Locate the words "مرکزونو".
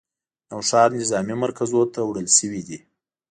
1.43-1.91